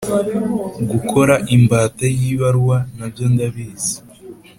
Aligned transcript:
Gukora 0.91 1.35
imbata 1.55 2.05
yibaruwa 2.19 2.77
nabyo 2.97 3.25
ndabizi 3.33 3.95